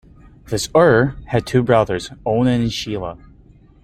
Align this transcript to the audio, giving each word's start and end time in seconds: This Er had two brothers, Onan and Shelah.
This 0.47 0.67
Er 0.75 1.15
had 1.27 1.45
two 1.45 1.61
brothers, 1.61 2.09
Onan 2.25 2.59
and 2.59 2.71
Shelah. 2.71 3.19